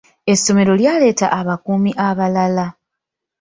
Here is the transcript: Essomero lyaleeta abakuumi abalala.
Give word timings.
Essomero 0.31 0.71
lyaleeta 0.81 1.27
abakuumi 1.39 1.91
abalala. 2.07 2.65